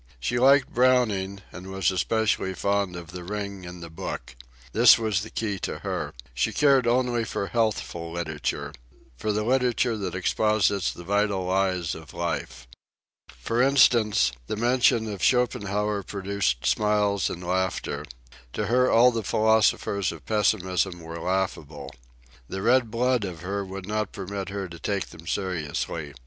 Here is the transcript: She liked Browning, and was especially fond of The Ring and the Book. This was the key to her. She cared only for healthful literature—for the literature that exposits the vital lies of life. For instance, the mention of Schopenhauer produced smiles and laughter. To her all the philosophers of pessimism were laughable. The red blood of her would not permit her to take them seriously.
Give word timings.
She 0.19 0.39
liked 0.39 0.73
Browning, 0.73 1.41
and 1.51 1.67
was 1.67 1.91
especially 1.91 2.55
fond 2.55 2.95
of 2.95 3.11
The 3.11 3.23
Ring 3.23 3.67
and 3.67 3.83
the 3.83 3.89
Book. 3.91 4.35
This 4.73 4.97
was 4.97 5.21
the 5.21 5.29
key 5.29 5.59
to 5.59 5.77
her. 5.85 6.15
She 6.33 6.51
cared 6.51 6.87
only 6.87 7.23
for 7.23 7.45
healthful 7.45 8.11
literature—for 8.13 9.31
the 9.31 9.43
literature 9.43 9.95
that 9.97 10.15
exposits 10.15 10.91
the 10.91 11.03
vital 11.03 11.45
lies 11.45 11.93
of 11.93 12.15
life. 12.15 12.65
For 13.29 13.61
instance, 13.61 14.31
the 14.47 14.55
mention 14.55 15.05
of 15.13 15.21
Schopenhauer 15.23 16.01
produced 16.01 16.65
smiles 16.65 17.29
and 17.29 17.45
laughter. 17.45 18.03
To 18.53 18.65
her 18.65 18.89
all 18.89 19.11
the 19.11 19.21
philosophers 19.21 20.11
of 20.11 20.25
pessimism 20.25 20.99
were 21.01 21.19
laughable. 21.19 21.93
The 22.49 22.63
red 22.63 22.89
blood 22.89 23.23
of 23.23 23.41
her 23.41 23.63
would 23.63 23.85
not 23.87 24.13
permit 24.13 24.49
her 24.49 24.67
to 24.67 24.79
take 24.79 25.09
them 25.11 25.27
seriously. 25.27 26.15